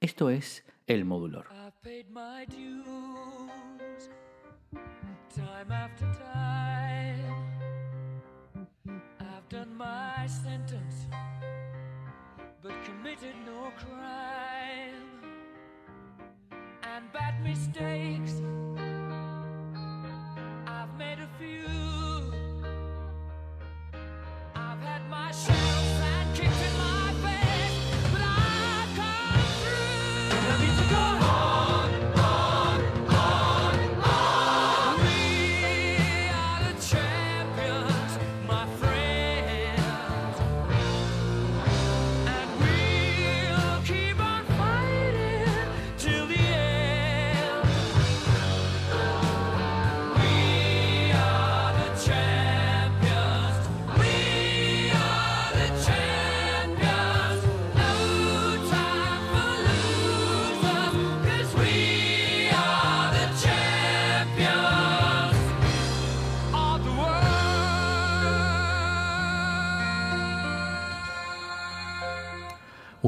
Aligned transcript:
Esto 0.00 0.30
es 0.30 0.64
El 0.86 1.04
Modulor. 1.04 1.46
time 17.72 18.69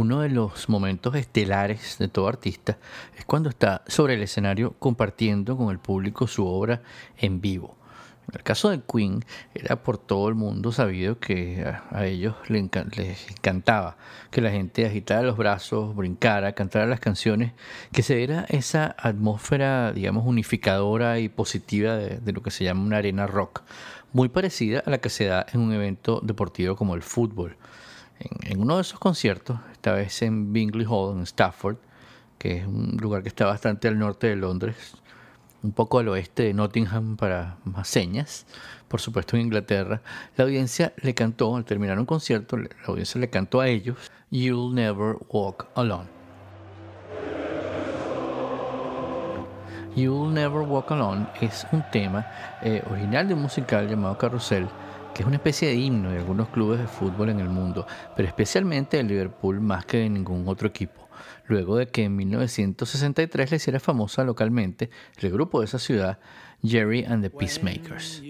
Uno 0.02 0.18
de 0.18 0.30
los 0.30 0.68
momentos 0.68 1.14
estelares 1.14 1.96
de 1.96 2.08
todo 2.08 2.26
artista 2.26 2.76
es 3.16 3.24
cuando 3.24 3.48
está 3.48 3.84
sobre 3.86 4.14
el 4.14 4.22
escenario 4.24 4.74
compartiendo 4.80 5.56
con 5.56 5.70
el 5.70 5.78
público 5.78 6.26
su 6.26 6.44
obra 6.44 6.82
en 7.18 7.40
vivo. 7.40 7.76
En 8.26 8.34
el 8.34 8.42
caso 8.42 8.70
de 8.70 8.80
Queen, 8.80 9.24
era 9.54 9.80
por 9.84 9.98
todo 9.98 10.28
el 10.28 10.34
mundo 10.34 10.72
sabido 10.72 11.20
que 11.20 11.64
a, 11.92 12.04
ellos 12.04 12.34
les 12.48 13.30
encantaba 13.30 13.96
que 14.32 14.40
la 14.40 14.50
gente 14.50 14.84
agitara 14.84 15.22
los 15.22 15.36
brazos, 15.36 15.94
brincara, 15.94 16.52
cantara 16.52 16.86
las 16.86 16.98
canciones, 16.98 17.52
que 17.92 18.02
se 18.02 18.16
diera 18.16 18.44
esa 18.48 18.96
atmósfera, 18.98 19.92
digamos, 19.92 20.26
unificadora 20.26 21.20
y 21.20 21.28
positiva 21.28 21.94
de, 21.94 22.18
de 22.18 22.32
lo 22.32 22.42
que 22.42 22.50
se 22.50 22.64
llama 22.64 22.82
una 22.82 22.96
arena 22.96 23.28
rock, 23.28 23.62
muy 24.12 24.28
parecida 24.28 24.82
a 24.84 24.90
la 24.90 24.98
que 24.98 25.10
se 25.10 25.26
da 25.26 25.46
en 25.52 25.60
un 25.60 25.72
evento 25.72 26.20
deportivo 26.24 26.74
como 26.74 26.96
el 26.96 27.02
fútbol. 27.02 27.56
En, 28.22 28.60
uno 28.60 28.76
de 28.76 28.82
esos 28.82 28.98
conciertos, 28.98 29.58
esta 29.72 29.92
vez 29.92 30.22
en 30.22 30.52
Bingley 30.52 30.86
Hall, 30.88 31.16
en 31.16 31.22
Stafford, 31.22 31.76
que 32.38 32.58
es 32.58 32.66
un 32.66 32.96
lugar 33.00 33.22
que 33.22 33.28
está 33.28 33.46
bastante 33.46 33.88
al 33.88 33.98
norte 33.98 34.28
de 34.28 34.36
Londres, 34.36 34.76
un 35.62 35.72
poco 35.72 35.98
al 35.98 36.08
oeste 36.08 36.44
de 36.44 36.54
Nottingham 36.54 37.16
para 37.16 37.56
más 37.64 37.88
señas, 37.88 38.46
por 38.88 39.00
supuesto 39.00 39.36
en 39.36 39.42
Inglaterra, 39.42 40.02
la 40.36 40.44
audiencia 40.44 40.92
le 41.02 41.14
cantó, 41.14 41.56
al 41.56 41.64
terminar 41.64 41.98
un 41.98 42.06
concierto, 42.06 42.56
la 42.56 42.68
audiencia 42.86 43.20
le 43.20 43.30
cantó 43.30 43.60
a 43.60 43.68
ellos, 43.68 43.96
You'll 44.30 44.74
Never 44.74 45.16
Walk 45.28 45.66
Alone. 45.74 46.08
You'll 49.94 50.32
Never 50.32 50.62
Walk 50.62 50.90
Alone 50.90 51.26
es 51.40 51.66
un 51.70 51.84
tema 51.90 52.26
eh, 52.62 52.82
original 52.90 53.28
de 53.28 53.34
un 53.34 53.42
musical 53.42 53.88
llamado 53.88 54.16
Carrusel, 54.16 54.66
que 55.14 55.22
es 55.22 55.26
una 55.26 55.36
especie 55.36 55.68
de 55.68 55.74
himno 55.74 56.10
de 56.10 56.18
algunos 56.18 56.48
clubes 56.48 56.80
de 56.80 56.86
fútbol 56.86 57.28
en 57.28 57.40
el 57.40 57.48
mundo, 57.48 57.86
pero 58.16 58.28
especialmente 58.28 58.96
de 58.96 59.02
Liverpool 59.02 59.60
más 59.60 59.84
que 59.84 59.98
de 59.98 60.08
ningún 60.08 60.48
otro 60.48 60.68
equipo. 60.68 61.08
Luego 61.46 61.76
de 61.76 61.86
que 61.86 62.04
en 62.04 62.16
1963 62.16 63.50
le 63.50 63.56
hiciera 63.56 63.80
famosa 63.80 64.24
localmente 64.24 64.90
el 65.18 65.30
grupo 65.30 65.60
de 65.60 65.66
esa 65.66 65.78
ciudad, 65.78 66.18
Jerry 66.62 67.04
and 67.04 67.22
the 67.22 67.30
Peacemakers. 67.30 68.22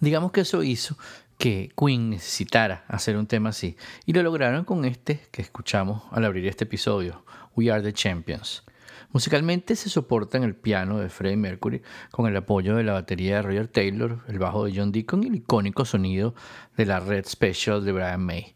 Digamos 0.00 0.32
que 0.32 0.42
eso 0.42 0.62
hizo 0.62 0.96
que 1.38 1.70
Queen 1.76 2.10
necesitara 2.10 2.84
hacer 2.88 3.16
un 3.16 3.26
tema 3.26 3.50
así. 3.50 3.76
Y 4.06 4.12
lo 4.12 4.22
lograron 4.22 4.64
con 4.64 4.84
este 4.84 5.20
que 5.30 5.42
escuchamos 5.42 6.02
al 6.10 6.24
abrir 6.24 6.46
este 6.46 6.64
episodio, 6.64 7.24
We 7.56 7.70
Are 7.70 7.82
the 7.82 7.92
Champions. 7.92 8.64
Musicalmente 9.10 9.74
se 9.74 9.88
soporta 9.88 10.36
en 10.36 10.44
el 10.44 10.54
piano 10.54 10.98
de 10.98 11.08
Freddie 11.08 11.36
Mercury 11.36 11.82
con 12.10 12.26
el 12.26 12.36
apoyo 12.36 12.76
de 12.76 12.84
la 12.84 12.92
batería 12.92 13.36
de 13.36 13.42
Roger 13.42 13.68
Taylor, 13.68 14.20
el 14.28 14.38
bajo 14.38 14.64
de 14.64 14.72
John 14.76 14.92
Deacon 14.92 15.24
y 15.24 15.28
el 15.28 15.36
icónico 15.36 15.84
sonido 15.84 16.34
de 16.76 16.84
la 16.84 17.00
Red 17.00 17.24
Special 17.26 17.84
de 17.84 17.92
Brian 17.92 18.20
May. 18.20 18.54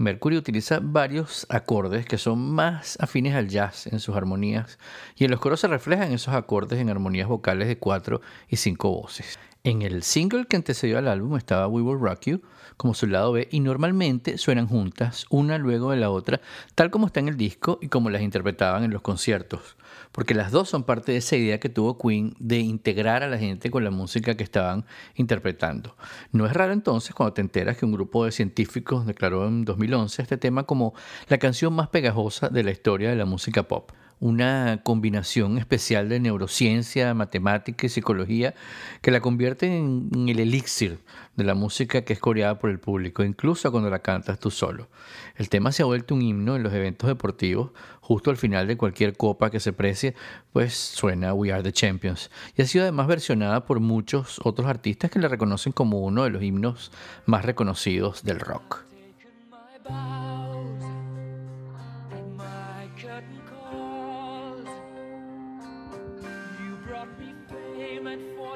Mercury 0.00 0.38
utiliza 0.38 0.80
varios 0.82 1.46
acordes 1.50 2.06
que 2.06 2.16
son 2.16 2.38
más 2.38 2.96
afines 3.02 3.34
al 3.34 3.48
jazz 3.48 3.86
en 3.86 4.00
sus 4.00 4.16
armonías 4.16 4.78
y 5.14 5.26
en 5.26 5.30
los 5.30 5.40
coros 5.40 5.60
se 5.60 5.68
reflejan 5.68 6.10
esos 6.12 6.32
acordes 6.32 6.80
en 6.80 6.88
armonías 6.88 7.28
vocales 7.28 7.68
de 7.68 7.76
cuatro 7.76 8.22
y 8.48 8.56
cinco 8.56 8.90
voces. 8.90 9.38
En 9.62 9.82
el 9.82 10.02
single 10.02 10.46
que 10.46 10.56
antecedió 10.56 10.96
al 10.96 11.06
álbum 11.06 11.36
estaba 11.36 11.68
We 11.68 11.82
Will 11.82 12.00
Rock 12.00 12.20
You 12.22 12.40
como 12.78 12.94
su 12.94 13.06
lado 13.06 13.32
B 13.32 13.46
y 13.50 13.60
normalmente 13.60 14.38
suenan 14.38 14.66
juntas, 14.66 15.26
una 15.28 15.58
luego 15.58 15.90
de 15.90 15.98
la 15.98 16.08
otra, 16.08 16.40
tal 16.74 16.90
como 16.90 17.06
está 17.06 17.20
en 17.20 17.28
el 17.28 17.36
disco 17.36 17.78
y 17.82 17.88
como 17.88 18.08
las 18.08 18.22
interpretaban 18.22 18.84
en 18.84 18.90
los 18.90 19.02
conciertos, 19.02 19.76
porque 20.12 20.32
las 20.32 20.50
dos 20.50 20.70
son 20.70 20.84
parte 20.84 21.12
de 21.12 21.18
esa 21.18 21.36
idea 21.36 21.60
que 21.60 21.68
tuvo 21.68 21.98
Queen 21.98 22.34
de 22.38 22.60
integrar 22.60 23.22
a 23.22 23.28
la 23.28 23.36
gente 23.36 23.70
con 23.70 23.84
la 23.84 23.90
música 23.90 24.34
que 24.34 24.44
estaban 24.44 24.86
interpretando. 25.14 25.94
No 26.32 26.46
es 26.46 26.54
raro 26.54 26.72
entonces 26.72 27.14
cuando 27.14 27.34
te 27.34 27.42
enteras 27.42 27.76
que 27.76 27.84
un 27.84 27.92
grupo 27.92 28.24
de 28.24 28.32
científicos 28.32 29.04
declaró 29.04 29.46
en 29.46 29.66
2011 29.66 30.22
este 30.22 30.38
tema 30.38 30.62
como 30.62 30.94
la 31.28 31.36
canción 31.36 31.74
más 31.74 31.90
pegajosa 31.90 32.48
de 32.48 32.64
la 32.64 32.70
historia 32.70 33.10
de 33.10 33.16
la 33.16 33.26
música 33.26 33.64
pop 33.64 33.92
una 34.20 34.80
combinación 34.84 35.56
especial 35.56 36.08
de 36.10 36.20
neurociencia, 36.20 37.14
matemática 37.14 37.86
y 37.86 37.88
psicología 37.88 38.54
que 39.00 39.10
la 39.10 39.20
convierte 39.20 39.66
en, 39.66 40.10
el 40.28 40.38
elixir 40.38 41.00
de 41.36 41.44
la 41.44 41.54
música 41.54 42.02
que 42.02 42.12
es 42.12 42.18
coreada 42.18 42.58
por 42.58 42.68
el 42.68 42.78
público, 42.78 43.24
incluso 43.24 43.72
cuando 43.72 43.88
la 43.88 44.00
cantas 44.00 44.38
tú 44.38 44.50
solo. 44.50 44.88
El 45.36 45.48
tema 45.48 45.72
se 45.72 45.82
ha 45.82 45.86
vuelto 45.86 46.14
un 46.14 46.20
himno 46.20 46.54
en 46.54 46.62
los 46.62 46.74
eventos 46.74 47.08
deportivos, 47.08 47.70
justo 48.02 48.30
al 48.30 48.36
final 48.36 48.66
de 48.66 48.76
cualquier 48.76 49.16
copa 49.16 49.50
que 49.50 49.58
se 49.58 49.72
precie, 49.72 50.14
pues 50.52 50.74
suena 50.74 51.32
We 51.32 51.50
Are 51.52 51.62
the 51.62 51.72
Champions. 51.72 52.30
Y 52.56 52.62
ha 52.62 52.66
sido 52.66 52.84
además 52.84 53.06
versionada 53.06 53.64
por 53.64 53.80
muchos 53.80 54.38
otros 54.44 54.68
artistas 54.68 55.10
que 55.10 55.18
la 55.18 55.28
reconocen 55.28 55.72
como 55.72 56.00
uno 56.00 56.24
de 56.24 56.30
los 56.30 56.42
himnos 56.42 56.92
más 57.24 57.44
reconocidos 57.44 58.22
del 58.22 58.38
rock. 58.38 58.84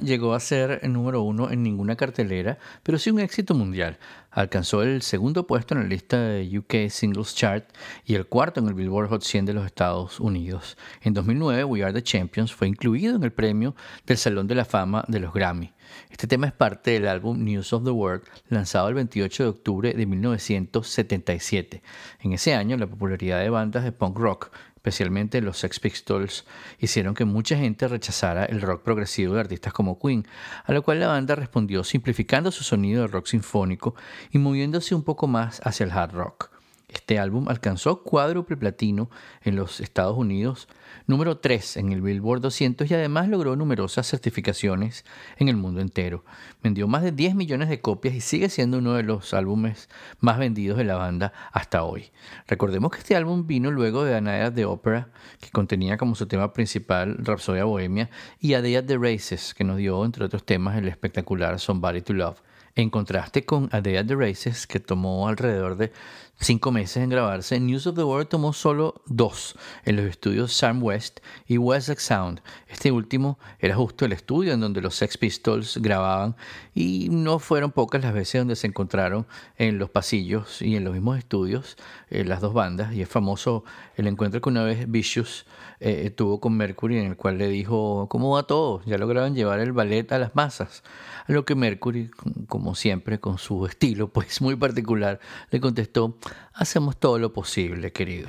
Llegó 0.00 0.34
a 0.34 0.40
ser 0.40 0.80
el 0.82 0.92
número 0.92 1.22
uno 1.22 1.50
en 1.50 1.62
ninguna 1.62 1.94
cartelera, 1.94 2.58
pero 2.82 2.98
sí 2.98 3.10
un 3.10 3.20
éxito 3.20 3.54
mundial. 3.54 3.98
Alcanzó 4.30 4.82
el 4.82 5.02
segundo 5.02 5.46
puesto 5.46 5.74
en 5.74 5.80
la 5.80 5.86
lista 5.86 6.20
de 6.20 6.58
UK 6.58 6.90
Singles 6.90 7.34
Chart 7.34 7.64
y 8.04 8.14
el 8.14 8.26
cuarto 8.26 8.60
en 8.60 8.68
el 8.68 8.74
Billboard 8.74 9.08
Hot 9.08 9.22
100 9.22 9.46
de 9.46 9.54
los 9.54 9.66
Estados 9.66 10.20
Unidos. 10.20 10.76
En 11.02 11.14
2009, 11.14 11.64
We 11.64 11.84
Are 11.84 11.92
the 11.92 12.02
Champions 12.02 12.52
fue 12.52 12.68
incluido 12.68 13.16
en 13.16 13.22
el 13.22 13.32
premio 13.32 13.74
del 14.04 14.16
Salón 14.16 14.48
de 14.48 14.54
la 14.56 14.64
Fama 14.64 15.04
de 15.08 15.20
los 15.20 15.32
Grammy. 15.32 15.72
Este 16.10 16.26
tema 16.26 16.46
es 16.46 16.52
parte 16.52 16.90
del 16.92 17.08
álbum 17.08 17.42
News 17.44 17.72
of 17.72 17.84
the 17.84 17.90
World, 17.90 18.22
lanzado 18.48 18.88
el 18.88 18.94
28 18.94 19.42
de 19.42 19.48
octubre 19.48 19.92
de 19.92 20.06
1977. 20.06 21.82
En 22.20 22.32
ese 22.32 22.54
año, 22.54 22.76
la 22.76 22.86
popularidad 22.86 23.40
de 23.40 23.50
bandas 23.50 23.84
de 23.84 23.92
punk 23.92 24.18
rock 24.18 24.50
especialmente 24.88 25.42
los 25.42 25.58
Sex 25.58 25.80
Pistols, 25.80 26.46
hicieron 26.78 27.14
que 27.14 27.26
mucha 27.26 27.58
gente 27.58 27.86
rechazara 27.88 28.46
el 28.46 28.62
rock 28.62 28.82
progresivo 28.82 29.34
de 29.34 29.40
artistas 29.40 29.74
como 29.74 29.98
Queen, 29.98 30.26
a 30.64 30.72
lo 30.72 30.82
cual 30.82 31.00
la 31.00 31.08
banda 31.08 31.34
respondió 31.34 31.84
simplificando 31.84 32.50
su 32.50 32.64
sonido 32.64 33.02
de 33.02 33.08
rock 33.08 33.26
sinfónico 33.26 33.94
y 34.32 34.38
moviéndose 34.38 34.94
un 34.94 35.02
poco 35.02 35.26
más 35.26 35.60
hacia 35.62 35.84
el 35.84 35.92
hard 35.92 36.14
rock. 36.14 36.57
Este 36.88 37.18
álbum 37.18 37.48
alcanzó 37.48 38.02
cuádruple 38.02 38.56
platino 38.56 39.10
en 39.42 39.56
los 39.56 39.80
Estados 39.80 40.16
Unidos, 40.16 40.68
número 41.06 41.36
3 41.36 41.76
en 41.76 41.92
el 41.92 42.00
Billboard 42.00 42.40
200 42.40 42.90
y 42.90 42.94
además 42.94 43.28
logró 43.28 43.56
numerosas 43.56 44.08
certificaciones 44.08 45.04
en 45.36 45.48
el 45.48 45.56
mundo 45.56 45.82
entero. 45.82 46.24
Vendió 46.62 46.88
más 46.88 47.02
de 47.02 47.12
10 47.12 47.34
millones 47.34 47.68
de 47.68 47.82
copias 47.82 48.14
y 48.14 48.22
sigue 48.22 48.48
siendo 48.48 48.78
uno 48.78 48.94
de 48.94 49.02
los 49.02 49.34
álbumes 49.34 49.90
más 50.20 50.38
vendidos 50.38 50.78
de 50.78 50.84
la 50.84 50.96
banda 50.96 51.34
hasta 51.52 51.84
hoy. 51.84 52.10
Recordemos 52.46 52.90
que 52.90 52.98
este 52.98 53.16
álbum 53.16 53.46
vino 53.46 53.70
luego 53.70 54.04
de 54.04 54.16
A 54.16 54.22
Night 54.22 54.54
the 54.54 54.64
Opera, 54.64 55.10
que 55.40 55.50
contenía 55.50 55.98
como 55.98 56.14
su 56.14 56.26
tema 56.26 56.54
principal 56.54 57.18
Rhapsodia 57.18 57.64
Bohemia, 57.64 58.08
y 58.40 58.54
A 58.54 58.62
Day 58.62 58.76
at 58.76 58.84
the 58.84 58.96
Races, 58.96 59.52
que 59.52 59.64
nos 59.64 59.76
dio, 59.76 60.02
entre 60.06 60.24
otros 60.24 60.44
temas, 60.44 60.78
el 60.78 60.88
espectacular 60.88 61.60
Somebody 61.60 62.00
to 62.00 62.14
Love. 62.14 62.40
En 62.74 62.90
contraste 62.90 63.44
con 63.44 63.68
A 63.72 63.80
Day 63.80 63.96
at 63.96 64.06
the 64.06 64.14
Races, 64.14 64.66
que 64.66 64.78
tomó 64.78 65.26
alrededor 65.26 65.76
de 65.76 65.92
cinco 66.40 66.70
meses 66.70 66.98
en 66.98 67.10
grabarse, 67.10 67.58
News 67.58 67.86
of 67.86 67.96
the 67.96 68.04
World 68.04 68.28
tomó 68.28 68.52
solo 68.52 69.02
dos 69.06 69.56
en 69.84 69.96
los 69.96 70.06
estudios 70.06 70.52
Sam 70.52 70.82
West 70.82 71.20
y 71.46 71.58
Wessex 71.58 72.02
Sound. 72.02 72.40
Este 72.68 72.92
último 72.92 73.38
era 73.58 73.74
justo 73.74 74.04
el 74.04 74.12
estudio 74.12 74.52
en 74.52 74.60
donde 74.60 74.80
los 74.80 74.94
Sex 74.94 75.18
Pistols 75.18 75.78
grababan 75.78 76.36
y 76.74 77.08
no 77.10 77.38
fueron 77.38 77.72
pocas 77.72 78.02
las 78.02 78.14
veces 78.14 78.40
donde 78.40 78.56
se 78.56 78.68
encontraron 78.68 79.26
en 79.56 79.78
los 79.78 79.90
pasillos 79.90 80.62
y 80.62 80.76
en 80.76 80.84
los 80.84 80.94
mismos 80.94 81.18
estudios 81.18 81.76
eh, 82.10 82.24
las 82.24 82.40
dos 82.40 82.54
bandas. 82.54 82.94
Y 82.94 83.02
es 83.02 83.08
famoso 83.08 83.64
el 83.96 84.06
encuentro 84.06 84.40
que 84.40 84.48
una 84.48 84.62
vez 84.62 84.90
Vicious 84.90 85.44
eh, 85.80 86.10
tuvo 86.10 86.40
con 86.40 86.56
Mercury 86.56 86.98
en 86.98 87.06
el 87.06 87.16
cual 87.16 87.38
le 87.38 87.48
dijo, 87.48 88.08
¿cómo 88.08 88.30
va 88.30 88.44
todo? 88.44 88.82
Ya 88.84 88.98
lograron 88.98 89.34
llevar 89.34 89.60
el 89.60 89.72
ballet 89.72 90.10
a 90.12 90.18
las 90.18 90.34
masas. 90.34 90.82
A 91.26 91.32
lo 91.32 91.44
que 91.44 91.54
Mercury, 91.54 92.10
como 92.48 92.74
siempre, 92.74 93.20
con 93.20 93.38
su 93.38 93.66
estilo 93.66 94.08
pues 94.08 94.40
muy 94.40 94.56
particular, 94.56 95.20
le 95.50 95.60
contestó, 95.60 96.16
hacemos 96.54 96.96
todo 96.96 97.18
lo 97.18 97.32
posible, 97.32 97.92
querido. 97.92 98.28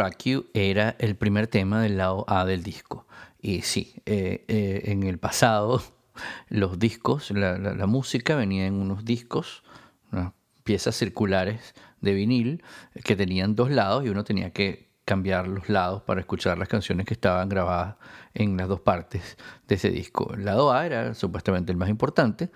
Rock 0.00 0.22
You 0.24 0.46
era 0.54 0.96
el 0.98 1.14
primer 1.14 1.46
tema 1.46 1.82
del 1.82 1.98
lado 1.98 2.24
A 2.26 2.46
del 2.46 2.62
disco. 2.62 3.06
Y 3.38 3.60
sí, 3.60 3.96
eh, 4.06 4.46
eh, 4.48 4.82
en 4.86 5.02
el 5.02 5.18
pasado 5.18 5.82
los 6.48 6.78
discos, 6.78 7.30
la, 7.32 7.86
música 7.86 8.34
venía 8.34 8.66
en 8.66 8.74
unos 8.74 9.04
discos, 9.04 9.62
unas 10.10 10.32
piezas 10.64 10.96
circulares 10.96 11.74
de 12.00 12.14
vinil 12.14 12.64
que 13.04 13.14
tenían 13.14 13.54
dos 13.54 13.70
lados 13.70 14.06
y 14.06 14.08
uno 14.08 14.24
tenía 14.24 14.54
que 14.54 14.88
cambiar 15.04 15.48
los 15.48 15.68
lados 15.68 16.00
para 16.02 16.20
escuchar 16.20 16.56
las 16.56 16.68
canciones 16.68 17.04
que 17.04 17.12
estaban 17.12 17.50
grabadas 17.50 17.96
en 18.32 18.56
las 18.56 18.68
dos 18.68 18.80
partes 18.80 19.36
de 19.68 19.74
ese 19.74 19.90
disco. 19.90 20.32
El 20.32 20.46
lado 20.46 20.72
A 20.72 20.86
era 20.86 21.12
supuestamente 21.12 21.72
el 21.72 21.76
más 21.76 21.90
importante 21.90 22.50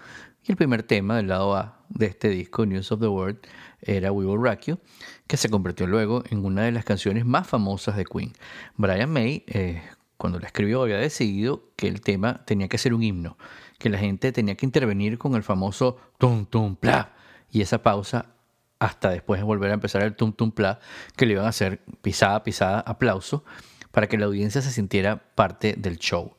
y 0.46 0.52
el 0.52 0.56
primer 0.56 0.82
tema 0.82 1.16
del 1.16 1.28
lado 1.28 1.54
A 1.54 1.84
de 1.90 2.06
este 2.06 2.30
disco, 2.30 2.64
News 2.64 2.90
of 2.90 3.00
the 3.00 3.08
World, 3.08 3.38
era 3.82 4.12
We 4.12 4.24
Will 4.24 4.42
Rock 4.42 4.62
You, 4.66 4.78
que 5.26 5.36
se 5.36 5.48
convirtió 5.48 5.86
luego 5.86 6.22
en 6.30 6.44
una 6.44 6.62
de 6.62 6.72
las 6.72 6.84
canciones 6.84 7.24
más 7.24 7.46
famosas 7.46 7.96
de 7.96 8.04
Queen. 8.04 8.32
Brian 8.76 9.10
May, 9.10 9.44
eh, 9.46 9.82
cuando 10.16 10.38
la 10.38 10.46
escribió, 10.46 10.82
había 10.82 10.98
decidido 10.98 11.70
que 11.76 11.88
el 11.88 12.00
tema 12.00 12.44
tenía 12.44 12.68
que 12.68 12.78
ser 12.78 12.94
un 12.94 13.02
himno, 13.02 13.36
que 13.78 13.88
la 13.88 13.98
gente 13.98 14.32
tenía 14.32 14.56
que 14.56 14.66
intervenir 14.66 15.18
con 15.18 15.34
el 15.34 15.42
famoso 15.42 15.96
tum 16.18 16.46
tum 16.46 16.76
pla 16.76 17.14
y 17.50 17.62
esa 17.62 17.82
pausa 17.82 18.34
hasta 18.78 19.10
después 19.10 19.40
de 19.40 19.44
volver 19.44 19.70
a 19.70 19.74
empezar 19.74 20.02
el 20.02 20.14
tum 20.14 20.32
tum 20.32 20.50
pla, 20.50 20.78
que 21.16 21.26
le 21.26 21.32
iban 21.32 21.46
a 21.46 21.50
hacer 21.50 21.80
pisada, 22.02 22.42
pisada, 22.42 22.80
aplauso, 22.80 23.44
para 23.92 24.08
que 24.08 24.18
la 24.18 24.26
audiencia 24.26 24.60
se 24.60 24.70
sintiera 24.70 25.34
parte 25.34 25.74
del 25.78 25.98
show. 25.98 26.36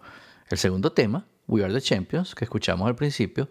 El 0.50 0.58
segundo 0.58 0.92
tema, 0.92 1.26
We 1.48 1.64
Are 1.64 1.74
the 1.74 1.82
Champions, 1.82 2.36
que 2.36 2.46
escuchamos 2.46 2.88
al 2.88 2.96
principio, 2.96 3.50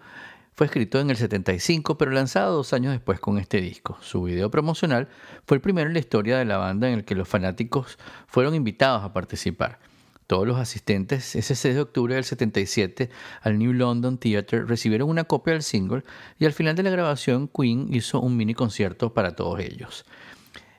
fue 0.54 0.66
escrito 0.66 1.00
en 1.00 1.10
el 1.10 1.16
75, 1.16 1.98
pero 1.98 2.12
lanzado 2.12 2.54
dos 2.54 2.72
años 2.72 2.92
después 2.92 3.18
con 3.18 3.38
este 3.38 3.60
disco. 3.60 3.98
Su 4.00 4.22
video 4.22 4.50
promocional 4.50 5.08
fue 5.46 5.56
el 5.56 5.60
primero 5.60 5.88
en 5.88 5.94
la 5.94 5.98
historia 5.98 6.38
de 6.38 6.44
la 6.44 6.58
banda 6.58 6.88
en 6.88 6.94
el 6.94 7.04
que 7.04 7.16
los 7.16 7.28
fanáticos 7.28 7.98
fueron 8.28 8.54
invitados 8.54 9.02
a 9.02 9.12
participar. 9.12 9.80
Todos 10.26 10.46
los 10.46 10.58
asistentes 10.58 11.34
ese 11.34 11.54
6 11.54 11.74
de 11.74 11.80
octubre 11.80 12.14
del 12.14 12.24
77 12.24 13.10
al 13.42 13.58
New 13.58 13.72
London 13.72 14.16
Theatre 14.16 14.64
recibieron 14.64 15.10
una 15.10 15.24
copia 15.24 15.52
del 15.52 15.62
single 15.62 16.02
y 16.38 16.46
al 16.46 16.52
final 16.52 16.76
de 16.76 16.84
la 16.84 16.90
grabación 16.90 17.48
Queen 17.48 17.92
hizo 17.92 18.20
un 18.20 18.36
mini 18.36 18.54
concierto 18.54 19.12
para 19.12 19.36
todos 19.36 19.60
ellos. 19.60 20.06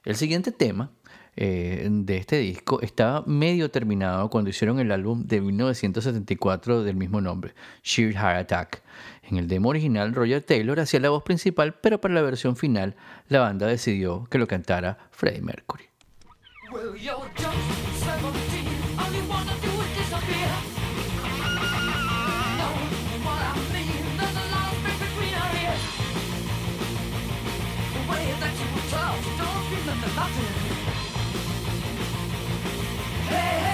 El 0.04 0.16
siguiente 0.16 0.52
tema 0.52 0.92
eh, 1.38 1.88
de 1.90 2.18
este 2.18 2.38
disco 2.38 2.82
estaba 2.82 3.24
medio 3.26 3.70
terminado 3.70 4.30
cuando 4.30 4.50
hicieron 4.50 4.80
el 4.80 4.92
álbum 4.92 5.26
de 5.26 5.42
1974 5.42 6.84
del 6.84 6.96
mismo 6.96 7.20
nombre, 7.20 7.54
Sheer 7.84 8.14
Heart 8.14 8.40
Attack. 8.40 8.82
En 9.24 9.38
el 9.38 9.48
demo 9.48 9.70
original, 9.70 10.14
Roger 10.14 10.42
Taylor 10.42 10.80
hacía 10.80 11.00
la 11.00 11.10
voz 11.10 11.24
principal, 11.24 11.74
pero 11.74 12.00
para 12.00 12.14
la 12.14 12.22
versión 12.22 12.56
final, 12.56 12.96
la 13.28 13.40
banda 13.40 13.68
decidió 13.68 14.26
que 14.30 14.38
lo 14.38 14.48
cantara 14.48 14.98
Freddie 15.12 15.42
Mercury. 15.42 15.86
Well, 16.72 16.96
you're 16.96 17.30
just 17.36 18.04
17, 18.04 18.66
all 18.98 19.14
you 19.14 19.24
wanna 19.30 19.54
do 19.62 19.70
is 19.70 19.98
disappear. 19.98 20.50
Know 22.60 22.74
what 23.24 23.42
I 23.42 23.54
mean? 23.72 24.18
There's 24.18 24.36
a 24.36 24.46
lot 24.52 24.72
of 24.72 24.78
space 24.82 25.00
between 25.00 25.34
our 25.36 25.52
ears. 25.62 25.84
The 27.94 28.02
way 28.12 28.26
that 28.40 28.54
you 28.60 28.68
were 28.74 28.88
tough, 28.90 29.20
don't 29.38 29.66
remember 29.78 30.10
nothing. 30.16 30.65
Hey! 33.36 33.65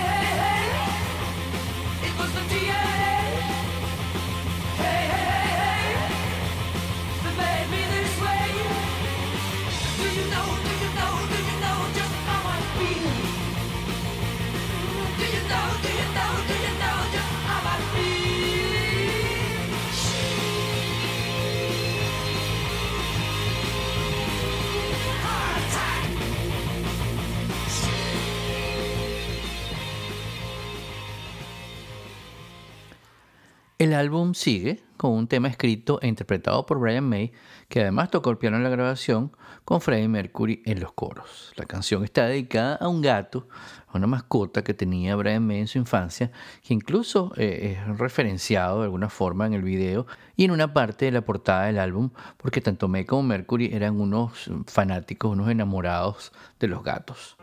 El 33.81 33.95
álbum 33.95 34.35
sigue 34.35 34.83
con 34.95 35.13
un 35.13 35.27
tema 35.27 35.47
escrito 35.47 35.97
e 36.03 36.07
interpretado 36.07 36.67
por 36.67 36.77
Brian 36.77 37.03
May, 37.03 37.31
que 37.67 37.81
además 37.81 38.11
tocó 38.11 38.29
el 38.29 38.37
piano 38.37 38.57
en 38.57 38.63
la 38.63 38.69
grabación 38.69 39.35
con 39.65 39.81
Freddie 39.81 40.07
Mercury 40.07 40.61
en 40.67 40.79
los 40.79 40.91
coros. 40.91 41.51
La 41.55 41.65
canción 41.65 42.03
está 42.03 42.27
dedicada 42.27 42.75
a 42.75 42.87
un 42.87 43.01
gato, 43.01 43.47
a 43.87 43.97
una 43.97 44.05
mascota 44.05 44.63
que 44.63 44.75
tenía 44.75 45.15
Brian 45.15 45.47
May 45.47 45.61
en 45.61 45.67
su 45.67 45.79
infancia, 45.79 46.31
que 46.61 46.75
incluso 46.75 47.33
eh, 47.37 47.79
es 47.79 47.97
referenciado 47.97 48.81
de 48.81 48.83
alguna 48.83 49.09
forma 49.09 49.47
en 49.47 49.55
el 49.55 49.63
video 49.63 50.05
y 50.35 50.45
en 50.45 50.51
una 50.51 50.75
parte 50.75 51.05
de 51.05 51.11
la 51.13 51.25
portada 51.25 51.65
del 51.65 51.79
álbum, 51.79 52.11
porque 52.37 52.61
tanto 52.61 52.87
May 52.87 53.05
como 53.05 53.23
Mercury 53.23 53.71
eran 53.73 53.99
unos 53.99 54.51
fanáticos, 54.67 55.31
unos 55.31 55.49
enamorados 55.49 56.31
de 56.59 56.67
los 56.67 56.83
gatos. 56.83 57.35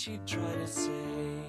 She 0.00 0.18
tried 0.24 0.54
to 0.54 0.66
say. 0.66 1.42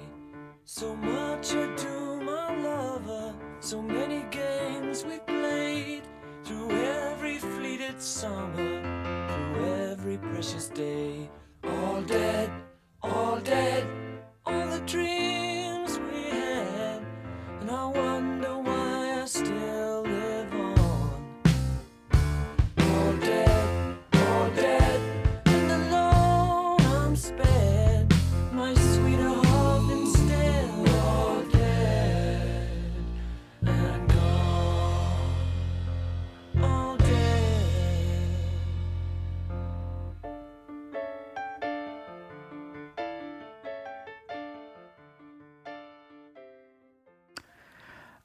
So 0.66 0.94
much 0.94 1.52
ado, 1.52 2.20
my 2.20 2.54
lover, 2.62 3.34
so 3.60 3.80
many 3.80 4.26
games 4.30 5.06
we 5.06 5.20
played 5.20 6.02
through 6.44 6.70
every 6.70 7.38
fleeted 7.38 7.98
summer, 7.98 8.54
through 9.54 9.74
every 9.92 10.18
precious 10.18 10.68
day. 10.68 11.30
All 11.64 12.02
dead, 12.02 12.50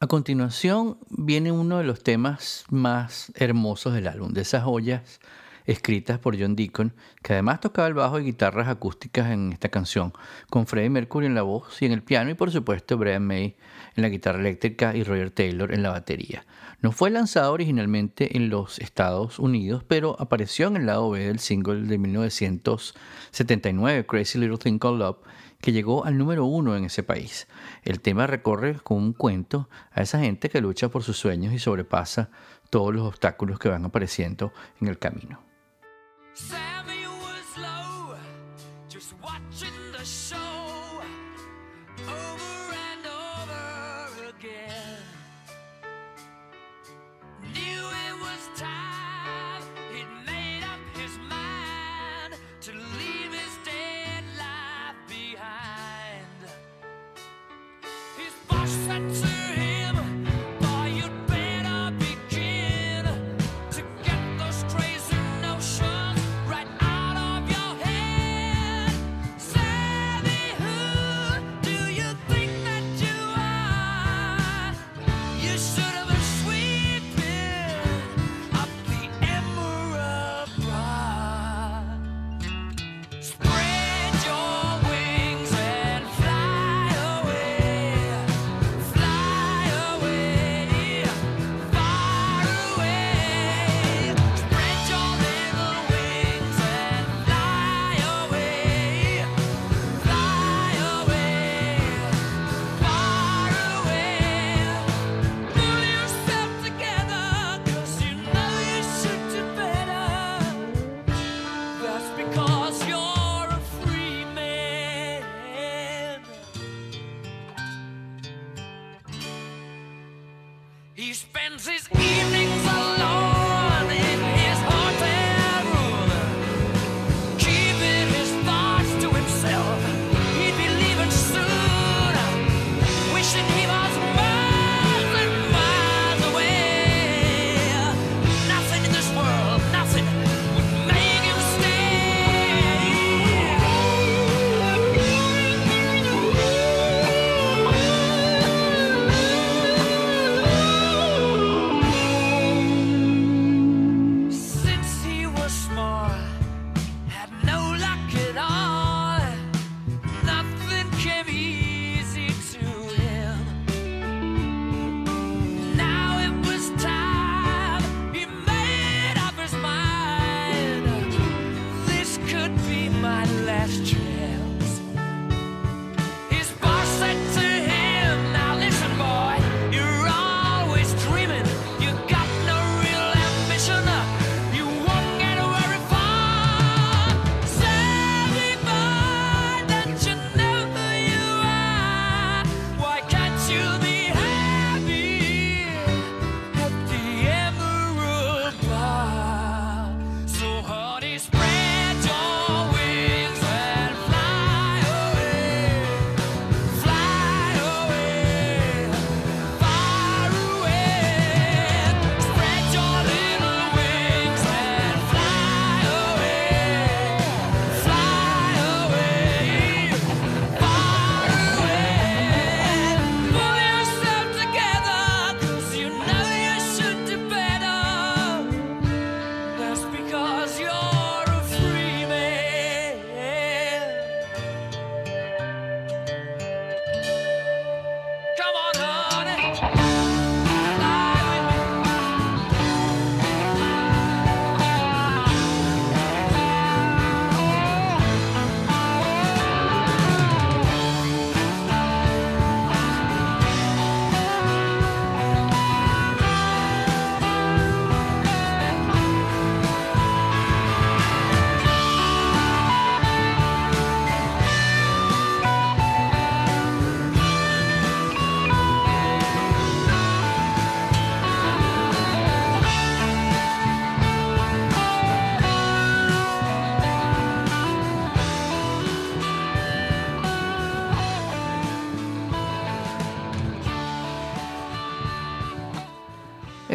A 0.07 0.09
continuación 0.09 0.97
viene 1.09 1.51
uno 1.51 1.79
de 1.79 1.83
los 1.83 2.01
temas 2.01 2.63
más 2.69 3.29
hermosos 3.35 3.93
del 3.93 4.07
álbum, 4.07 4.31
de 4.31 4.39
esas 4.39 4.63
joyas 4.63 5.19
escritas 5.65 6.17
por 6.17 6.39
John 6.39 6.55
Deacon, 6.55 6.93
que 7.21 7.33
además 7.33 7.59
tocaba 7.59 7.89
el 7.89 7.93
bajo 7.93 8.17
y 8.17 8.23
guitarras 8.23 8.69
acústicas 8.69 9.31
en 9.31 9.51
esta 9.51 9.67
canción, 9.67 10.13
con 10.49 10.65
Freddie 10.65 10.91
Mercury 10.91 11.25
en 11.25 11.35
la 11.35 11.41
voz 11.41 11.81
y 11.81 11.87
en 11.87 11.91
el 11.91 12.03
piano 12.03 12.29
y 12.29 12.35
por 12.35 12.51
supuesto 12.51 12.97
Brian 12.97 13.27
May 13.27 13.57
en 13.97 14.01
la 14.01 14.07
guitarra 14.07 14.39
eléctrica 14.39 14.95
y 14.95 15.03
Roger 15.03 15.29
Taylor 15.29 15.73
en 15.73 15.83
la 15.83 15.89
batería. 15.89 16.45
No 16.79 16.93
fue 16.93 17.09
lanzado 17.09 17.51
originalmente 17.51 18.37
en 18.37 18.49
los 18.49 18.79
Estados 18.79 19.39
Unidos, 19.39 19.83
pero 19.85 20.15
apareció 20.19 20.67
en 20.67 20.77
el 20.77 20.85
lado 20.85 21.09
B 21.09 21.19
del 21.19 21.39
single 21.39 21.81
de 21.81 21.97
1979, 21.97 24.05
Crazy 24.05 24.39
Little 24.39 24.57
Thing 24.57 24.79
Called 24.79 24.99
Love, 24.99 25.17
que 25.61 25.71
llegó 25.71 26.05
al 26.05 26.17
número 26.17 26.45
uno 26.45 26.75
en 26.75 26.85
ese 26.85 27.03
país. 27.03 27.47
El 27.83 28.01
tema 28.01 28.27
recorre 28.27 28.75
con 28.75 28.97
un 28.97 29.13
cuento 29.13 29.69
a 29.91 30.01
esa 30.01 30.19
gente 30.19 30.49
que 30.49 30.61
lucha 30.61 30.89
por 30.89 31.03
sus 31.03 31.17
sueños 31.17 31.53
y 31.53 31.59
sobrepasa 31.59 32.29
todos 32.69 32.93
los 32.93 33.07
obstáculos 33.07 33.59
que 33.59 33.69
van 33.69 33.85
apareciendo 33.85 34.51
en 34.81 34.87
el 34.87 34.99
camino. 34.99 35.41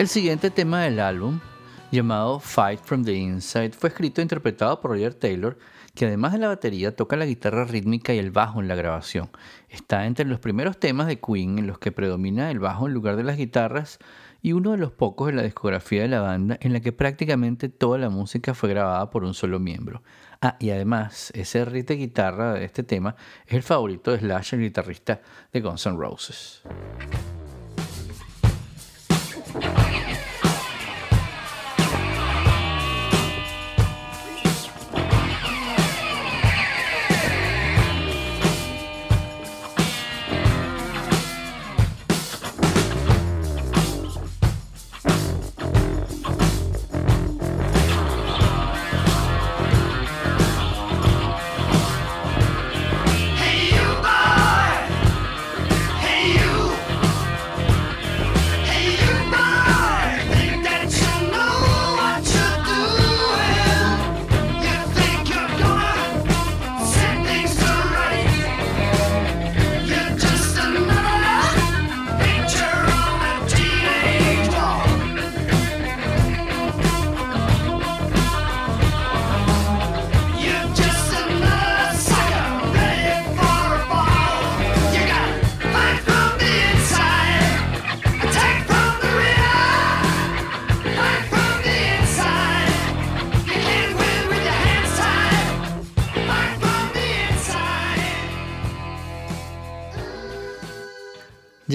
El 0.03 0.09
siguiente 0.09 0.51
tema 0.51 0.83
del 0.83 0.99
álbum, 0.99 1.39
llamado 1.93 2.41
Fight 2.41 2.81
from 2.83 3.05
the 3.05 3.13
Inside, 3.13 3.71
fue 3.71 3.89
escrito 3.91 4.21
e 4.21 4.25
interpretado 4.25 4.81
por 4.81 4.91
Roger 4.91 5.15
Taylor, 5.15 5.57
que 5.95 6.07
además 6.07 6.33
de 6.33 6.39
la 6.39 6.49
batería 6.49 6.97
toca 6.97 7.15
la 7.15 7.25
guitarra 7.25 7.65
rítmica 7.67 8.13
y 8.13 8.19
el 8.19 8.33
bajo 8.33 8.61
en 8.61 8.67
la 8.67 8.75
grabación. 8.75 9.31
Está 9.69 10.05
entre 10.07 10.25
los 10.25 10.41
primeros 10.41 10.81
temas 10.81 11.07
de 11.07 11.21
Queen 11.21 11.57
en 11.61 11.69
los 11.69 11.79
que 11.79 11.93
predomina 11.93 12.51
el 12.51 12.59
bajo 12.59 12.89
en 12.89 12.95
lugar 12.95 13.15
de 13.15 13.23
las 13.23 13.37
guitarras 13.37 14.01
y 14.43 14.55
uno 14.55 14.73
de 14.73 14.79
los 14.79 14.91
pocos 14.91 15.29
de 15.29 15.35
la 15.35 15.45
discografía 15.45 16.03
de 16.03 16.09
la 16.09 16.21
banda 16.21 16.59
en 16.61 16.73
la 16.73 16.81
que 16.81 16.91
prácticamente 16.91 17.69
toda 17.69 17.97
la 17.97 18.11
música 18.11 18.55
fue 18.55 18.71
grabada 18.71 19.09
por 19.09 19.23
un 19.23 19.35
solo 19.35 19.61
miembro. 19.61 20.03
Ah, 20.41 20.57
y 20.59 20.71
además, 20.71 21.31
ese 21.37 21.65
riff 21.65 21.87
de 21.87 21.95
guitarra 21.95 22.55
de 22.55 22.65
este 22.65 22.83
tema 22.83 23.15
es 23.47 23.55
el 23.55 23.63
favorito 23.63 24.11
de 24.11 24.19
Slash, 24.19 24.55
el 24.55 24.63
guitarrista 24.63 25.21
de 25.53 25.61
Guns 25.61 25.87
N' 25.87 25.97
Roses. 25.97 26.65
Thank 29.53 30.09
you. 30.09 30.22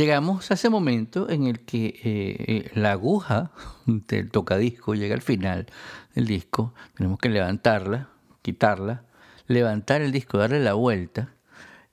Llegamos 0.08 0.50
a 0.52 0.54
ese 0.54 0.70
momento 0.70 1.30
en 1.30 1.48
el 1.48 1.66
que 1.66 1.88
eh, 1.88 1.96
eh, 2.06 2.72
la 2.76 2.94
aguja 2.94 3.52
del 3.86 4.32
tocadisco 4.32 4.96
llega 4.96 5.14
al 5.14 5.22
final 5.22 5.68
del 6.16 6.28
disco. 6.28 6.74
Tenemos 6.96 7.20
que 7.20 7.28
levantarla, 7.28 8.08
quitarla, 8.42 9.04
levantar 9.48 10.02
el 10.02 10.14
disco, 10.14 10.38
darle 10.38 10.62
la 10.62 10.76
vuelta 10.76 11.34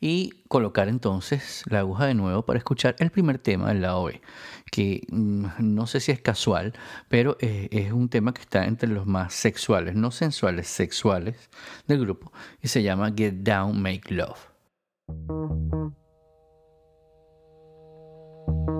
y 0.00 0.44
colocar 0.46 0.86
entonces 0.88 1.64
la 1.66 1.80
aguja 1.80 2.06
de 2.06 2.14
nuevo 2.14 2.42
para 2.42 2.56
escuchar 2.56 2.94
el 3.00 3.10
primer 3.10 3.40
tema 3.40 3.70
del 3.70 3.82
lado 3.82 4.04
B, 4.04 4.22
que 4.70 5.04
mm, 5.10 5.46
no 5.58 5.88
sé 5.88 5.98
si 5.98 6.12
es 6.12 6.20
casual, 6.20 6.72
pero 7.08 7.36
eh, 7.40 7.68
es 7.72 7.90
un 7.90 8.08
tema 8.08 8.32
que 8.32 8.42
está 8.42 8.64
entre 8.64 8.90
los 8.90 9.06
más 9.06 9.34
sexuales, 9.34 9.96
no 9.96 10.12
sensuales, 10.12 10.68
sexuales 10.68 11.50
del 11.88 11.98
grupo, 11.98 12.32
y 12.62 12.68
se 12.68 12.84
llama 12.84 13.12
Get 13.12 13.34
Down, 13.42 13.82
Make 13.82 14.14
Love. 14.14 14.38
Thank 18.46 18.68
you. 18.68 18.73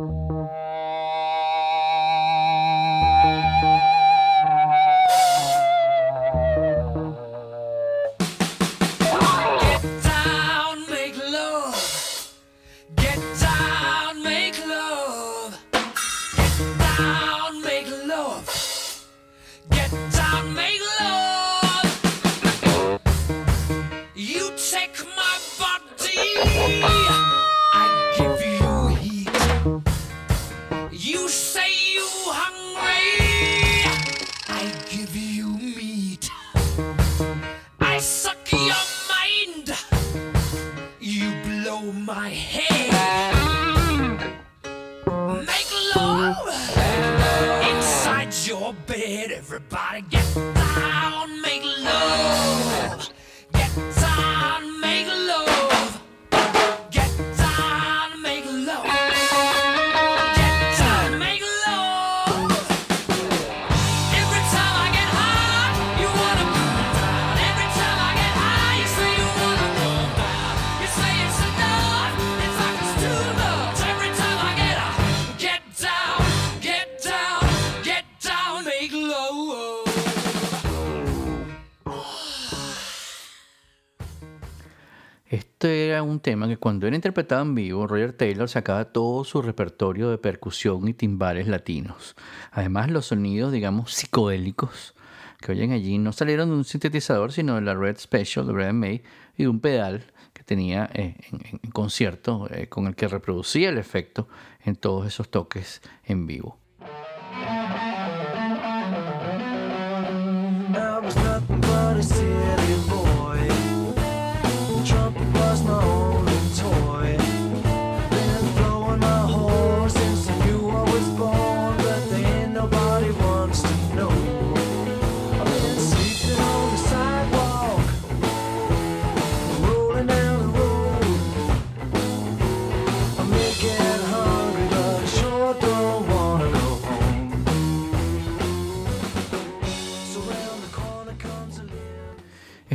En 87.16 87.55
vivo, 87.55 87.87
Roger 87.87 88.12
Taylor 88.12 88.48
sacaba 88.48 88.87
todo 88.87 89.24
su 89.24 89.42
repertorio 89.42 90.11
de 90.11 90.18
percusión 90.18 90.88
y 90.88 90.94
timbales 90.94 91.48
latinos. 91.48 92.16
Además, 92.50 92.90
los 92.90 93.07
sonidos, 93.07 93.53
digamos, 93.53 93.92
psicodélicos 93.92 94.94
que 95.40 95.53
oyen 95.53 95.72
allí 95.72 95.98
no 95.98 96.12
salieron 96.12 96.48
de 96.48 96.57
un 96.57 96.64
sintetizador, 96.64 97.31
sino 97.33 97.57
de 97.57 97.61
la 97.61 97.74
Red 97.74 97.98
Special 97.98 98.46
de 98.46 98.53
Brian 98.55 98.79
May 98.79 99.03
y 99.37 99.42
de 99.42 99.48
un 99.48 99.61
pedal 99.61 100.05
que 100.33 100.42
tenía 100.42 100.88
eh, 100.94 101.16
en, 101.31 101.61
en 101.62 101.70
concierto 101.70 102.48
eh, 102.50 102.68
con 102.68 102.87
el 102.87 102.96
que 102.96 103.09
reproducía 103.09 103.68
el 103.68 103.79
efecto 103.79 104.27
en 104.64 104.77
todos 104.77 105.07
esos 105.07 105.29
toques 105.29 105.83
en 106.05 106.27
vivo. 106.27 106.63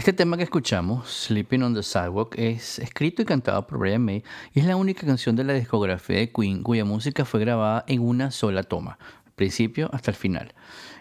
Este 0.09 0.23
tema 0.23 0.37
que 0.37 0.43
escuchamos, 0.43 1.07
Sleeping 1.07 1.61
on 1.61 1.75
the 1.75 1.83
Sidewalk, 1.83 2.33
es 2.35 2.79
escrito 2.79 3.21
y 3.21 3.25
cantado 3.25 3.67
por 3.67 3.77
Brian 3.77 4.03
May 4.03 4.23
y 4.55 4.59
es 4.59 4.65
la 4.65 4.75
única 4.75 5.05
canción 5.05 5.35
de 5.35 5.43
la 5.43 5.53
discografía 5.53 6.17
de 6.17 6.31
Queen 6.31 6.63
cuya 6.63 6.83
música 6.83 7.25
fue 7.25 7.41
grabada 7.41 7.85
en 7.87 8.01
una 8.01 8.31
sola 8.31 8.63
toma, 8.63 8.97
al 9.27 9.33
principio 9.33 9.87
hasta 9.93 10.09
el 10.09 10.17
final. 10.17 10.55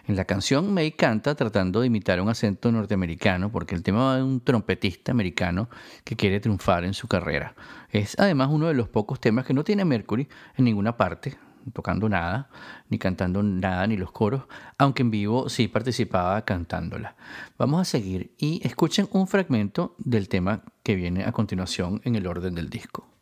En 0.05 0.15
la 0.15 0.25
canción, 0.25 0.71
May 0.75 0.91
canta 0.91 1.33
tratando 1.33 1.81
de 1.81 1.87
imitar 1.87 2.21
un 2.21 2.29
acento 2.29 2.71
norteamericano 2.71 3.51
porque 3.51 3.73
el 3.73 3.81
tema 3.81 4.05
va 4.05 4.17
de 4.17 4.21
un 4.21 4.41
trompetista 4.41 5.11
americano 5.11 5.71
que 6.03 6.15
quiere 6.15 6.39
triunfar 6.39 6.83
en 6.85 6.93
su 6.93 7.07
carrera. 7.07 7.55
Es 7.89 8.15
además 8.19 8.49
uno 8.51 8.67
de 8.67 8.75
los 8.75 8.89
pocos 8.89 9.19
temas 9.19 9.43
que 9.43 9.55
no 9.55 9.63
tiene 9.63 9.85
Mercury 9.85 10.27
en 10.55 10.65
ninguna 10.65 10.97
parte 10.97 11.48
tocando 11.73 12.09
nada, 12.09 12.49
ni 12.89 12.97
cantando 12.97 13.43
nada, 13.43 13.85
ni 13.87 13.97
los 13.97 14.11
coros, 14.11 14.43
aunque 14.77 15.03
en 15.03 15.11
vivo 15.11 15.49
sí 15.49 15.67
participaba 15.67 16.43
cantándola. 16.45 17.15
Vamos 17.57 17.81
a 17.81 17.85
seguir 17.85 18.33
y 18.37 18.65
escuchen 18.65 19.07
un 19.11 19.27
fragmento 19.27 19.95
del 19.97 20.29
tema 20.29 20.63
que 20.83 20.95
viene 20.95 21.25
a 21.25 21.31
continuación 21.31 22.01
en 22.03 22.15
el 22.15 22.27
orden 22.27 22.55
del 22.55 22.69
disco. 22.69 23.18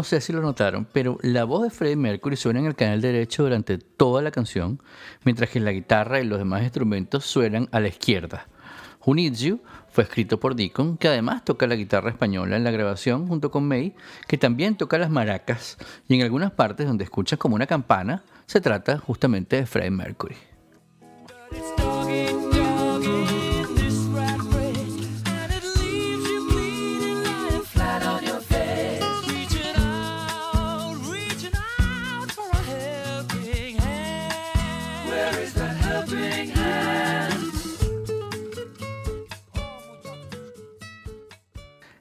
No 0.00 0.04
sé 0.04 0.22
si 0.22 0.32
lo 0.32 0.40
notaron, 0.40 0.86
pero 0.90 1.18
la 1.20 1.44
voz 1.44 1.62
de 1.62 1.68
Freddie 1.68 1.94
Mercury 1.94 2.34
suena 2.34 2.60
en 2.60 2.64
el 2.64 2.74
canal 2.74 3.02
derecho 3.02 3.42
durante 3.42 3.76
toda 3.76 4.22
la 4.22 4.30
canción, 4.30 4.82
mientras 5.24 5.50
que 5.50 5.60
la 5.60 5.72
guitarra 5.72 6.20
y 6.20 6.24
los 6.24 6.38
demás 6.38 6.62
instrumentos 6.62 7.26
suenan 7.26 7.68
a 7.70 7.80
la 7.80 7.88
izquierda. 7.88 8.46
Who 9.04 9.14
Needs 9.14 9.40
You 9.40 9.60
fue 9.90 10.04
escrito 10.04 10.40
por 10.40 10.54
Deacon, 10.54 10.96
que 10.96 11.08
además 11.08 11.44
toca 11.44 11.66
la 11.66 11.74
guitarra 11.74 12.08
española 12.08 12.56
en 12.56 12.64
la 12.64 12.70
grabación 12.70 13.28
junto 13.28 13.50
con 13.50 13.68
May, 13.68 13.94
que 14.26 14.38
también 14.38 14.74
toca 14.74 14.96
las 14.96 15.10
maracas, 15.10 15.76
y 16.08 16.14
en 16.14 16.22
algunas 16.22 16.52
partes 16.52 16.86
donde 16.86 17.04
escuchas 17.04 17.38
como 17.38 17.56
una 17.56 17.66
campana, 17.66 18.22
se 18.46 18.62
trata 18.62 18.96
justamente 18.96 19.56
de 19.56 19.66
Freddie 19.66 19.90
Mercury. 19.90 20.36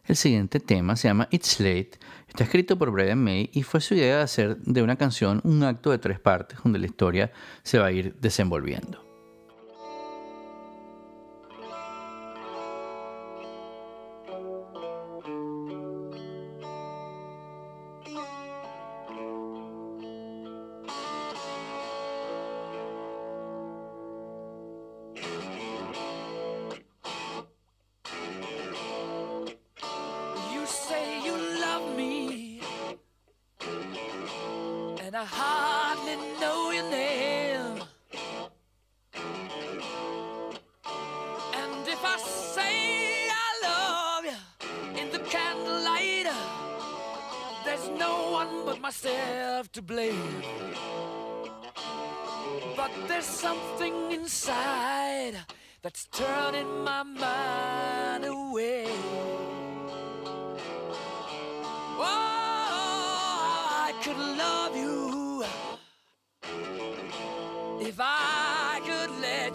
El 0.10 0.16
siguiente 0.16 0.60
tema 0.60 0.96
se 0.96 1.08
llama 1.08 1.28
It's 1.30 1.60
Late, 1.60 1.92
está 2.28 2.44
escrito 2.44 2.80
por 2.80 2.90
Brian 2.90 3.24
May 3.24 3.52
y 3.54 3.62
fue 3.62 3.80
su 3.80 3.94
idea 3.94 4.18
de 4.18 4.24
hacer 4.24 4.58
de 4.58 4.82
una 4.82 4.96
canción 4.96 5.40
un 5.44 5.62
acto 5.62 5.92
de 5.92 6.00
tres 6.00 6.20
partes 6.20 6.58
donde 6.64 6.80
la 6.80 6.88
historia 6.88 7.32
se 7.62 7.78
va 7.78 7.86
a 7.86 7.92
ir 7.92 8.16
desenvolviendo. 8.20 9.09
I 35.22 35.26
hardly 35.26 36.16
know 36.40 36.72
your 36.72 36.90
name. 36.90 37.84
And 41.62 41.86
if 41.86 42.02
I 42.06 42.18
say 42.20 43.28
I 43.28 43.50
love 43.68 44.24
you 44.24 44.98
in 44.98 45.12
the 45.12 45.20
candlelight, 45.20 46.28
there's 47.66 47.90
no 48.00 48.32
one 48.32 48.64
but 48.66 48.80
myself 48.80 49.70
to 49.74 49.82
blame. 49.82 50.42
But 52.78 52.92
there's 53.10 53.26
something 53.26 54.14
inside 54.14 55.36
that's 55.82 56.06
turning 56.14 56.29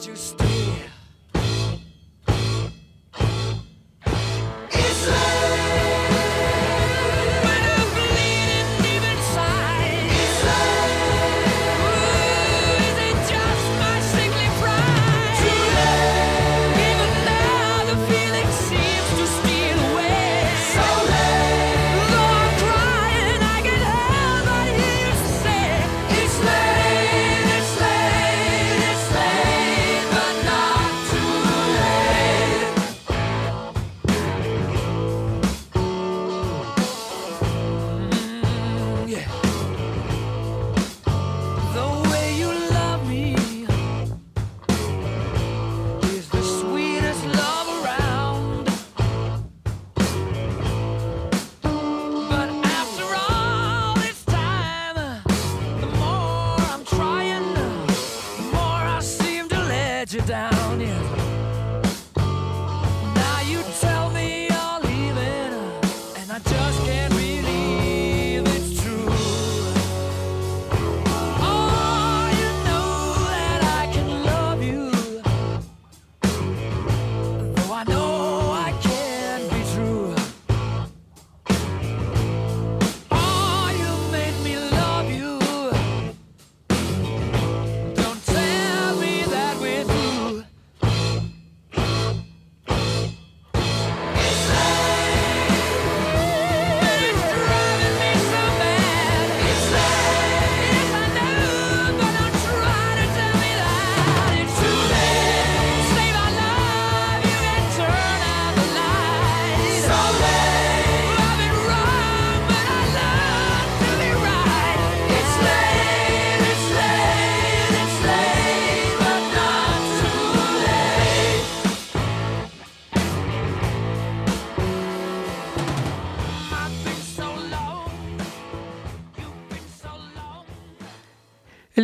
could 0.07 0.39
let 0.39 0.54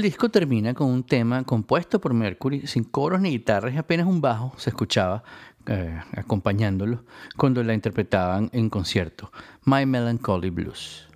El 0.01 0.05
disco 0.05 0.31
termina 0.31 0.73
con 0.73 0.89
un 0.89 1.05
tema 1.05 1.45
compuesto 1.45 2.01
por 2.01 2.15
Mercury, 2.15 2.67
sin 2.67 2.85
coros 2.85 3.21
ni 3.21 3.33
guitarras 3.33 3.77
apenas 3.77 4.07
un 4.07 4.23
bajo 4.23 4.55
se 4.57 4.71
escuchaba 4.71 5.23
eh, 5.67 6.01
acompañándolo 6.17 7.05
cuando 7.37 7.63
la 7.63 7.75
interpretaban 7.75 8.49
en 8.55 8.71
concierto, 8.71 9.31
My 9.67 9.85
Melancholy 9.85 10.49
Blues. 10.49 11.10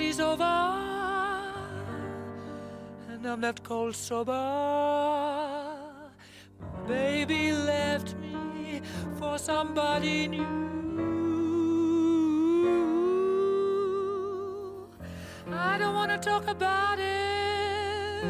Party's 0.00 0.20
over, 0.20 0.42
and 3.10 3.26
I'm 3.26 3.42
left 3.42 3.62
cold 3.62 3.94
sober. 3.94 4.32
Baby 6.88 7.52
left 7.52 8.14
me 8.16 8.80
for 9.18 9.36
somebody 9.36 10.26
new. 10.26 10.46
I 15.52 15.76
don't 15.76 15.94
wanna 15.94 16.16
talk 16.16 16.48
about 16.48 16.98
it, 16.98 18.24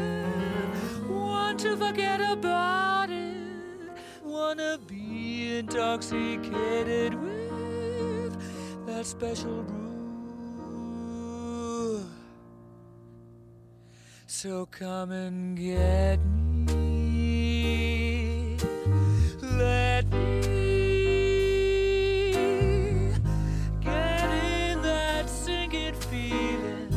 want 1.09 1.57
to 1.59 1.77
forget 1.77 2.19
about 2.19 3.09
it, 3.09 3.91
wanna 4.25 4.77
be 4.87 5.59
intoxicated 5.59 7.13
with 7.13 8.35
that 8.87 9.05
special 9.05 9.63
brew. 9.63 9.80
So 14.41 14.65
come 14.71 15.11
and 15.11 15.55
get 15.55 16.17
me. 16.65 17.77
Let 19.39 20.09
me 20.09 21.11
get 23.81 24.29
in 24.31 24.81
that 24.81 25.29
singing 25.29 25.93
feeling 25.93 26.89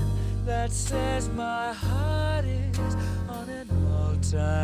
that 0.46 0.72
says 0.72 1.28
my 1.28 1.74
heart 1.74 2.46
is 2.46 2.96
on 3.28 3.50
an 3.50 3.68
all-time 3.92 4.63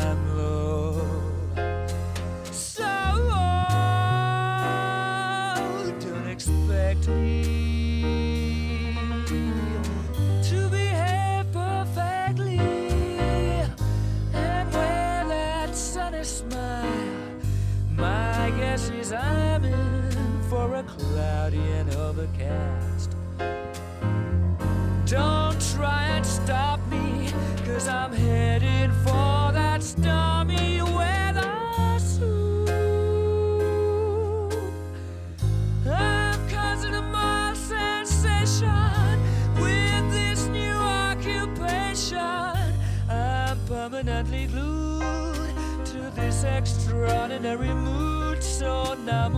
Extraordinary 46.61 47.73
mood, 47.73 48.41
so 48.41 48.95
now 49.05 49.29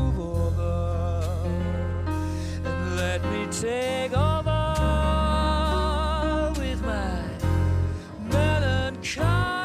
let 2.98 3.24
me 3.32 3.48
take 3.50 4.14
over 4.14 4.52
with 6.60 6.82
my 6.82 7.24
melancholy. 8.30 9.64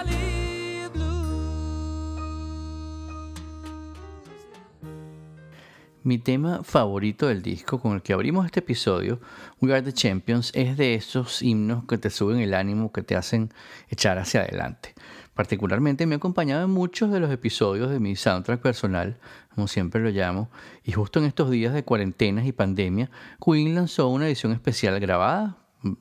Mi 6.05 6.18
tema 6.18 6.62
favorito 6.62 7.27
del 7.27 7.42
disco 7.42 7.81
con 7.81 7.94
el 7.94 8.03
que 8.03 8.12
abrimos 8.14 8.47
este 8.47 8.61
episodio, 8.61 9.21
We 9.61 9.73
Are 9.73 9.83
the 9.83 9.92
Champions, 9.92 10.53
es 10.55 10.77
de 10.77 10.94
esos 10.94 11.42
himnos 11.42 11.85
que 11.87 11.99
te 11.99 12.09
suben 12.09 12.38
el 12.38 12.55
ánimo, 12.55 12.92
que 12.92 13.03
te 13.03 13.16
hacen 13.16 13.53
echar 13.90 14.16
hacia 14.18 14.42
adelante. 14.42 14.94
Particularmente 15.38 16.05
me 16.05 16.16
ha 16.16 16.18
acompañado 16.18 16.64
en 16.64 16.72
muchos 16.72 17.12
de 17.12 17.20
los 17.20 17.31
episodios 17.31 17.90
de 17.90 18.01
mi 18.01 18.16
soundtrack 18.16 18.61
personal, 18.61 19.20
como 19.55 19.68
siempre 19.68 20.03
lo 20.03 20.11
llamo, 20.11 20.51
y 20.83 20.90
justo 20.90 21.20
en 21.20 21.27
estos 21.27 21.48
días 21.48 21.72
de 21.72 21.85
cuarentenas 21.85 22.44
y 22.44 22.51
pandemia, 22.51 23.09
Queen 23.40 23.72
lanzó 23.72 24.09
una 24.09 24.27
edición 24.27 24.51
especial 24.51 24.98
grabada, 24.98 25.59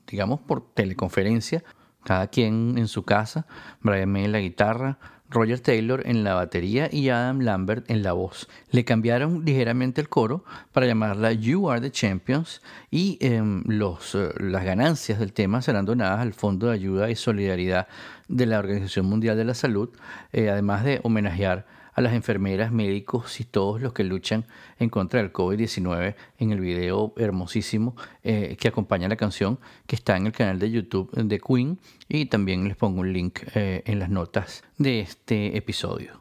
digamos 0.08 0.40
por 0.40 0.74
teleconferencia, 0.74 1.62
cada 2.02 2.26
quien 2.26 2.78
en 2.78 2.88
su 2.88 3.04
casa, 3.04 3.46
Brian 3.80 4.10
May 4.10 4.24
en 4.24 4.32
la 4.32 4.40
guitarra, 4.40 4.98
Roger 5.30 5.60
Taylor 5.60 6.02
en 6.06 6.24
la 6.24 6.34
batería 6.34 6.88
y 6.90 7.10
Adam 7.10 7.40
Lambert 7.40 7.90
en 7.90 8.02
la 8.02 8.12
voz. 8.12 8.48
Le 8.70 8.84
cambiaron 8.84 9.44
ligeramente 9.44 10.00
el 10.00 10.08
coro 10.08 10.44
para 10.72 10.86
llamarla 10.86 11.32
You 11.32 11.70
Are 11.70 11.80
the 11.80 11.90
Champions 11.90 12.62
y 12.90 13.18
em, 13.20 13.62
los, 13.66 14.14
eh, 14.14 14.30
las 14.38 14.64
ganancias 14.64 15.18
del 15.18 15.32
tema 15.32 15.62
serán 15.62 15.84
donadas 15.84 16.20
al 16.20 16.32
Fondo 16.32 16.68
de 16.68 16.74
Ayuda 16.74 17.10
y 17.10 17.16
Solidaridad 17.16 17.88
de 18.28 18.46
la 18.46 18.58
Organización 18.58 19.06
Mundial 19.06 19.36
de 19.36 19.44
la 19.44 19.54
Salud, 19.54 19.90
eh, 20.32 20.50
además 20.50 20.84
de 20.84 21.00
homenajear 21.02 21.66
a 21.98 22.00
las 22.00 22.14
enfermeras, 22.14 22.70
médicos 22.70 23.40
y 23.40 23.44
todos 23.44 23.82
los 23.82 23.92
que 23.92 24.04
luchan 24.04 24.44
en 24.78 24.88
contra 24.88 25.20
del 25.20 25.32
COVID-19 25.32 26.14
en 26.38 26.52
el 26.52 26.60
video 26.60 27.12
hermosísimo 27.16 27.96
eh, 28.22 28.56
que 28.56 28.68
acompaña 28.68 29.08
la 29.08 29.16
canción 29.16 29.58
que 29.88 29.96
está 29.96 30.16
en 30.16 30.26
el 30.26 30.32
canal 30.32 30.60
de 30.60 30.70
YouTube 30.70 31.10
de 31.10 31.40
Queen 31.40 31.80
y 32.08 32.26
también 32.26 32.68
les 32.68 32.76
pongo 32.76 33.00
un 33.00 33.12
link 33.12 33.40
eh, 33.56 33.82
en 33.84 33.98
las 33.98 34.10
notas 34.10 34.62
de 34.76 35.00
este 35.00 35.56
episodio. 35.56 36.20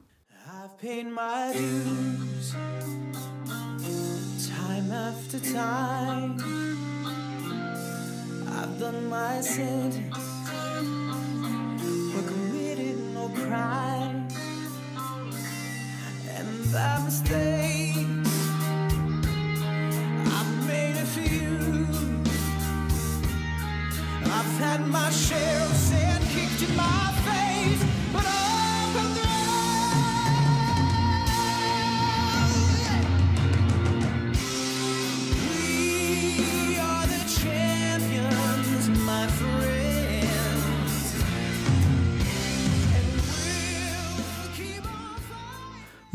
My 25.07 25.13
share 25.13 25.61
of 25.61 25.75
sin 25.75 26.21
kicked 26.33 26.69
in 26.69 26.75
my 26.75 27.16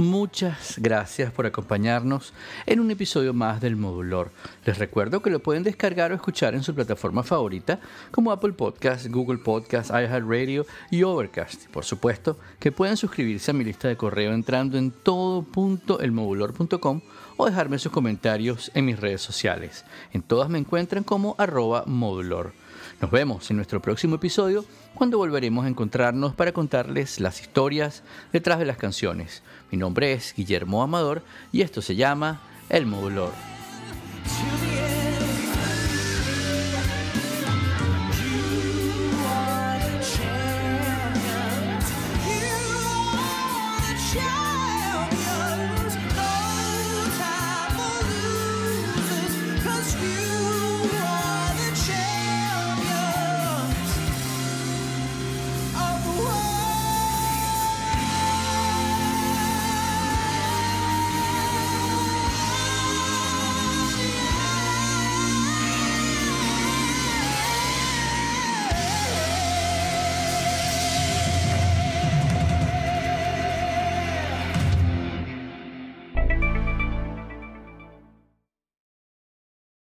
Muchas 0.03 0.81
gracias 0.81 1.33
por 1.33 1.47
acompañarnos 1.47 2.35
en 2.67 2.81
un 2.81 2.91
episodio 2.91 3.33
más 3.33 3.61
del 3.61 3.77
Modulor. 3.77 4.33
Les 4.65 4.77
recuerdo 4.77 5.23
que 5.23 5.31
lo 5.31 5.39
pueden 5.39 5.63
descargar 5.63 6.11
o 6.11 6.17
escuchar 6.17 6.57
en 6.57 6.65
su 6.65 6.75
plataforma 6.75 7.23
favorita 7.23 7.79
como 8.11 8.33
Apple 8.33 8.55
Podcast, 8.55 9.07
Google 9.07 9.39
Podcast, 9.39 9.91
iHeartRadio 9.91 10.67
y 10.91 11.05
Overcast. 11.05 11.69
Por 11.69 11.85
supuesto 11.85 12.37
que 12.59 12.73
pueden 12.73 12.97
suscribirse 12.97 13.53
a 13.53 13.55
mi 13.55 13.63
lista 13.63 13.87
de 13.87 13.97
correo 13.97 14.33
entrando 14.33 14.77
en 14.77 14.91
todo.elmodulor.com 14.91 17.01
o 17.37 17.47
dejarme 17.47 17.79
sus 17.79 17.93
comentarios 17.93 18.73
en 18.75 18.87
mis 18.87 18.99
redes 18.99 19.23
sociales. 19.23 19.85
En 20.13 20.23
todas 20.23 20.49
me 20.49 20.59
encuentran 20.59 21.05
como 21.05 21.37
arroba 21.39 21.85
modulor. 21.87 22.55
Nos 23.03 23.11
vemos 23.11 23.51
en 23.51 23.57
nuestro 23.57 23.83
próximo 23.83 24.15
episodio 24.15 24.65
cuando 24.95 25.19
volveremos 25.19 25.65
a 25.65 25.69
encontrarnos 25.69 26.37
para 26.37 26.53
contarles 26.53 27.19
las 27.19 27.41
historias 27.41 28.05
detrás 28.33 28.61
de 28.61 28.65
las 28.65 28.77
canciones. 28.77 29.43
Mi 29.73 29.77
nombre 29.77 30.13
es 30.13 30.33
Guillermo 30.37 30.85
Amador 30.85 31.25
y 31.51 31.63
esto 31.63 31.83
se 31.83 31.97
llama 31.97 32.41
El 32.69 32.87
Modulor. 32.87 33.33